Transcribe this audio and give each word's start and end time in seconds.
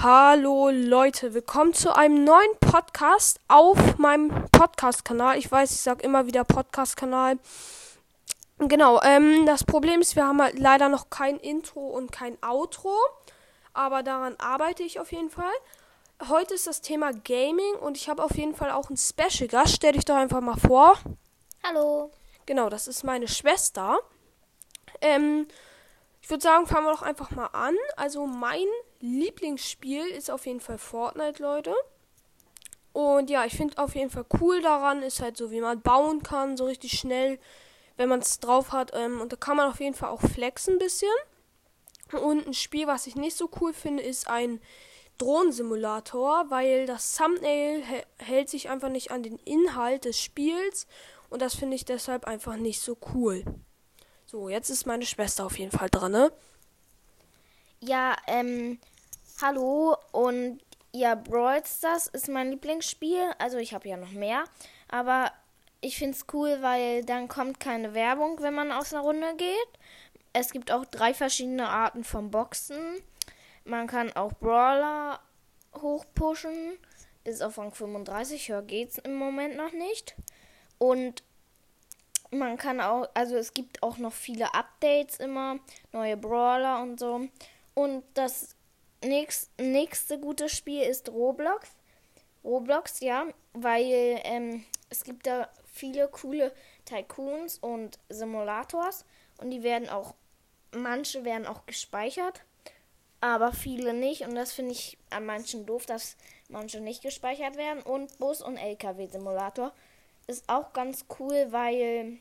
Hallo 0.00 0.70
Leute, 0.70 1.34
willkommen 1.34 1.74
zu 1.74 1.92
einem 1.92 2.22
neuen 2.22 2.56
Podcast 2.60 3.40
auf 3.48 3.98
meinem 3.98 4.30
Podcast-Kanal. 4.52 5.38
Ich 5.38 5.50
weiß, 5.50 5.72
ich 5.72 5.80
sage 5.80 6.04
immer 6.04 6.24
wieder 6.24 6.44
Podcast-Kanal. 6.44 7.36
Genau, 8.58 9.02
ähm, 9.02 9.44
das 9.44 9.64
Problem 9.64 10.00
ist, 10.00 10.14
wir 10.14 10.24
haben 10.24 10.40
halt 10.40 10.56
leider 10.56 10.88
noch 10.88 11.10
kein 11.10 11.36
Intro 11.38 11.80
und 11.80 12.12
kein 12.12 12.38
Outro, 12.44 12.96
aber 13.74 14.04
daran 14.04 14.36
arbeite 14.38 14.84
ich 14.84 15.00
auf 15.00 15.10
jeden 15.10 15.30
Fall. 15.30 15.50
Heute 16.28 16.54
ist 16.54 16.68
das 16.68 16.80
Thema 16.80 17.10
Gaming 17.10 17.74
und 17.80 17.96
ich 17.96 18.08
habe 18.08 18.22
auf 18.22 18.36
jeden 18.36 18.54
Fall 18.54 18.70
auch 18.70 18.90
einen 18.90 18.98
Special 18.98 19.48
Gast. 19.48 19.74
Stell 19.74 19.94
dich 19.94 20.04
doch 20.04 20.14
einfach 20.14 20.40
mal 20.40 20.58
vor. 20.58 20.96
Hallo. 21.64 22.12
Genau, 22.46 22.68
das 22.68 22.86
ist 22.86 23.02
meine 23.02 23.26
Schwester. 23.26 23.98
Ähm, 25.00 25.48
ich 26.22 26.30
würde 26.30 26.44
sagen, 26.44 26.68
fangen 26.68 26.86
wir 26.86 26.92
doch 26.92 27.02
einfach 27.02 27.32
mal 27.32 27.46
an. 27.46 27.74
Also 27.96 28.28
mein 28.28 28.68
Lieblingsspiel 29.00 30.06
ist 30.08 30.30
auf 30.30 30.46
jeden 30.46 30.60
Fall 30.60 30.78
Fortnite, 30.78 31.42
Leute. 31.42 31.74
Und 32.92 33.30
ja, 33.30 33.44
ich 33.44 33.56
finde 33.56 33.78
auf 33.78 33.94
jeden 33.94 34.10
Fall 34.10 34.26
cool 34.40 34.60
daran, 34.60 35.02
ist 35.02 35.20
halt 35.20 35.36
so, 35.36 35.50
wie 35.50 35.60
man 35.60 35.80
bauen 35.80 36.22
kann, 36.22 36.56
so 36.56 36.64
richtig 36.64 36.98
schnell, 36.98 37.38
wenn 37.96 38.08
man 38.08 38.20
es 38.20 38.40
drauf 38.40 38.72
hat. 38.72 38.92
Ähm, 38.94 39.20
und 39.20 39.32
da 39.32 39.36
kann 39.36 39.56
man 39.56 39.70
auf 39.70 39.80
jeden 39.80 39.94
Fall 39.94 40.10
auch 40.10 40.20
flexen 40.20 40.74
ein 40.74 40.78
bisschen. 40.78 41.08
Und 42.12 42.46
ein 42.46 42.54
Spiel, 42.54 42.86
was 42.86 43.06
ich 43.06 43.14
nicht 43.14 43.36
so 43.36 43.50
cool 43.60 43.72
finde, 43.72 44.02
ist 44.02 44.28
ein 44.28 44.60
Drohnensimulator, 45.18 46.46
weil 46.48 46.86
das 46.86 47.16
Thumbnail 47.16 47.82
hält 48.16 48.48
sich 48.48 48.70
einfach 48.70 48.88
nicht 48.88 49.10
an 49.10 49.22
den 49.22 49.36
Inhalt 49.44 50.04
des 50.04 50.18
Spiels. 50.18 50.86
Und 51.28 51.42
das 51.42 51.54
finde 51.54 51.76
ich 51.76 51.84
deshalb 51.84 52.24
einfach 52.24 52.56
nicht 52.56 52.80
so 52.80 52.96
cool. 53.14 53.44
So, 54.26 54.48
jetzt 54.48 54.70
ist 54.70 54.86
meine 54.86 55.06
Schwester 55.06 55.44
auf 55.44 55.58
jeden 55.58 55.72
Fall 55.72 55.90
dran, 55.90 56.12
ne? 56.12 56.32
Ja, 57.80 58.16
ähm, 58.26 58.80
hallo 59.40 59.96
und 60.10 60.58
ja, 60.92 61.14
Brawl 61.14 61.64
Stars 61.64 62.08
ist 62.08 62.28
mein 62.28 62.50
Lieblingsspiel. 62.50 63.30
Also 63.38 63.58
ich 63.58 63.72
habe 63.72 63.88
ja 63.88 63.96
noch 63.96 64.10
mehr, 64.10 64.44
aber 64.88 65.30
ich 65.80 65.96
finde 65.96 66.16
es 66.16 66.26
cool, 66.32 66.58
weil 66.60 67.04
dann 67.04 67.28
kommt 67.28 67.60
keine 67.60 67.94
Werbung, 67.94 68.42
wenn 68.42 68.54
man 68.54 68.72
aus 68.72 68.92
einer 68.92 69.04
Runde 69.04 69.36
geht. 69.36 69.68
Es 70.32 70.50
gibt 70.50 70.72
auch 70.72 70.86
drei 70.86 71.14
verschiedene 71.14 71.68
Arten 71.68 72.02
von 72.02 72.32
Boxen. 72.32 73.00
Man 73.64 73.86
kann 73.86 74.12
auch 74.16 74.32
Brawler 74.32 75.20
hochpushen 75.80 76.78
bis 77.22 77.42
auf 77.42 77.58
Rang 77.58 77.72
35. 77.72 78.48
Höher 78.48 78.62
geht's 78.62 78.98
im 78.98 79.14
Moment 79.14 79.56
noch 79.56 79.72
nicht. 79.72 80.16
Und 80.78 81.22
man 82.32 82.56
kann 82.56 82.80
auch, 82.80 83.08
also 83.14 83.36
es 83.36 83.54
gibt 83.54 83.84
auch 83.84 83.98
noch 83.98 84.12
viele 84.12 84.52
Updates 84.52 85.18
immer, 85.18 85.60
neue 85.92 86.16
Brawler 86.16 86.82
und 86.82 86.98
so. 86.98 87.28
Und 87.78 88.02
das 88.14 88.56
nächst, 89.04 89.52
nächste 89.60 90.18
gute 90.18 90.48
Spiel 90.48 90.82
ist 90.82 91.10
Roblox. 91.10 91.70
Roblox, 92.42 92.98
ja, 92.98 93.28
weil 93.52 94.20
ähm, 94.24 94.64
es 94.90 95.04
gibt 95.04 95.28
da 95.28 95.48
viele 95.64 96.08
coole 96.08 96.52
Tycoons 96.84 97.58
und 97.58 98.00
Simulators 98.08 99.04
und 99.36 99.50
die 99.50 99.62
werden 99.62 99.88
auch, 99.88 100.16
manche 100.72 101.24
werden 101.24 101.46
auch 101.46 101.66
gespeichert, 101.66 102.42
aber 103.20 103.52
viele 103.52 103.94
nicht 103.94 104.22
und 104.22 104.34
das 104.34 104.52
finde 104.52 104.72
ich 104.72 104.98
an 105.10 105.24
manchen 105.24 105.64
doof, 105.64 105.86
dass 105.86 106.16
manche 106.48 106.80
nicht 106.80 107.04
gespeichert 107.04 107.56
werden 107.56 107.84
und 107.84 108.18
Bus- 108.18 108.42
und 108.42 108.56
LKW-Simulator 108.56 109.72
ist 110.26 110.48
auch 110.48 110.72
ganz 110.72 111.04
cool, 111.20 111.46
weil 111.50 112.18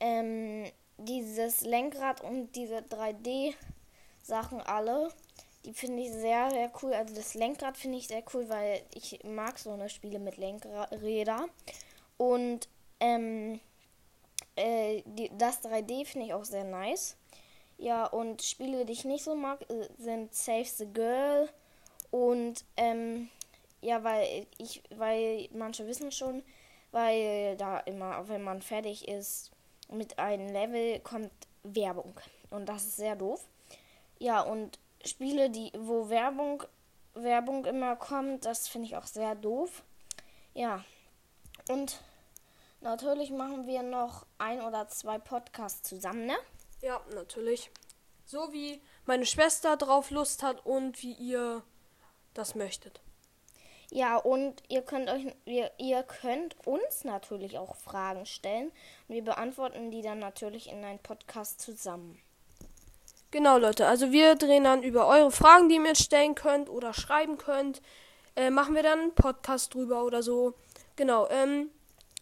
ähm, 0.00 0.70
dieses 0.98 1.62
Lenkrad 1.62 2.20
und 2.20 2.54
diese 2.56 2.82
3D-Sachen 4.22 4.60
alle, 4.60 5.10
die 5.64 5.72
finde 5.72 6.02
ich 6.02 6.12
sehr, 6.12 6.50
sehr 6.50 6.72
cool. 6.82 6.92
Also 6.94 7.14
das 7.14 7.34
Lenkrad 7.34 7.76
finde 7.76 7.98
ich 7.98 8.08
sehr 8.08 8.22
cool, 8.32 8.48
weil 8.48 8.82
ich 8.94 9.20
mag 9.24 9.58
so 9.58 9.72
eine 9.72 9.88
Spiele 9.88 10.18
mit 10.18 10.36
Lenkräder. 10.36 11.46
Und 12.16 12.68
ähm, 13.00 13.60
äh, 14.56 15.02
die, 15.04 15.30
das 15.36 15.62
3D 15.62 16.06
finde 16.06 16.26
ich 16.26 16.34
auch 16.34 16.44
sehr 16.44 16.64
nice. 16.64 17.16
Ja, 17.78 18.06
und 18.06 18.42
Spiele, 18.42 18.84
die 18.84 18.92
ich 18.92 19.04
nicht 19.04 19.24
so 19.24 19.34
mag, 19.34 19.62
äh, 19.70 19.88
sind 19.98 20.34
Save 20.34 20.64
the 20.64 20.86
Girl 20.86 21.48
und 22.10 22.64
ähm, 22.76 23.30
ja, 23.80 24.04
weil 24.04 24.46
ich, 24.58 24.82
weil 24.90 25.48
manche 25.52 25.86
wissen 25.86 26.12
schon, 26.12 26.42
weil 26.90 27.56
da 27.56 27.78
immer, 27.80 28.28
wenn 28.28 28.42
man 28.42 28.60
fertig 28.60 29.08
ist 29.08 29.50
mit 29.90 30.18
einem 30.18 30.48
Level, 30.48 31.00
kommt 31.00 31.30
Werbung. 31.62 32.14
Und 32.50 32.68
das 32.68 32.84
ist 32.84 32.96
sehr 32.96 33.16
doof. 33.16 33.44
Ja, 34.20 34.42
und 34.42 34.78
Spiele, 35.04 35.48
die, 35.48 35.72
wo 35.74 36.10
Werbung, 36.10 36.62
Werbung 37.14 37.64
immer 37.64 37.96
kommt, 37.96 38.44
das 38.44 38.68
finde 38.68 38.86
ich 38.86 38.96
auch 38.96 39.06
sehr 39.06 39.34
doof. 39.34 39.82
Ja. 40.52 40.84
Und 41.68 42.00
natürlich 42.82 43.30
machen 43.30 43.66
wir 43.66 43.82
noch 43.82 44.26
ein 44.36 44.60
oder 44.60 44.88
zwei 44.88 45.18
Podcasts 45.18 45.88
zusammen, 45.88 46.26
ne? 46.26 46.36
Ja, 46.82 47.00
natürlich. 47.14 47.70
So 48.26 48.52
wie 48.52 48.82
meine 49.06 49.24
Schwester 49.24 49.78
drauf 49.78 50.10
Lust 50.10 50.42
hat 50.42 50.66
und 50.66 51.02
wie 51.02 51.14
ihr 51.14 51.62
das 52.34 52.54
möchtet. 52.54 53.00
Ja, 53.90 54.18
und 54.18 54.62
ihr 54.68 54.82
könnt 54.82 55.08
euch 55.08 55.34
ihr, 55.46 55.70
ihr 55.78 56.02
könnt 56.02 56.56
uns 56.66 57.04
natürlich 57.04 57.58
auch 57.58 57.74
Fragen 57.74 58.26
stellen 58.26 58.70
und 59.08 59.14
wir 59.14 59.24
beantworten 59.24 59.90
die 59.90 60.02
dann 60.02 60.18
natürlich 60.18 60.70
in 60.70 60.84
einem 60.84 61.00
Podcast 61.00 61.60
zusammen. 61.60 62.20
Genau, 63.30 63.58
Leute. 63.58 63.86
Also 63.86 64.10
wir 64.10 64.34
drehen 64.34 64.64
dann 64.64 64.82
über 64.82 65.06
eure 65.06 65.30
Fragen, 65.30 65.68
die 65.68 65.76
ihr 65.76 65.80
mir 65.80 65.94
stellen 65.94 66.34
könnt 66.34 66.68
oder 66.68 66.92
schreiben 66.92 67.38
könnt, 67.38 67.80
äh, 68.36 68.50
machen 68.50 68.74
wir 68.74 68.82
dann 68.82 68.98
einen 69.00 69.14
Podcast 69.14 69.74
drüber 69.74 70.04
oder 70.04 70.22
so. 70.22 70.54
Genau. 70.96 71.28
Ähm, 71.30 71.70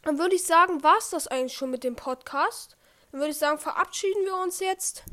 dann 0.03 0.19
würde 0.19 0.35
ich 0.35 0.45
sagen, 0.45 0.83
war 0.83 0.99
es 0.99 1.11
das 1.11 1.27
eigentlich 1.27 1.55
schon 1.55 1.71
mit 1.71 1.85
dem 1.85 1.97
Podcast. 1.97 2.77
Dann 3.11 3.21
würde 3.21 3.31
ich 3.31 3.39
sagen, 3.39 3.59
verabschieden 3.59 4.25
wir 4.25 4.37
uns 4.37 4.61
jetzt. 4.61 5.05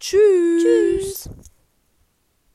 Tschüss. 0.00 0.62
Tschüss. 0.62 1.30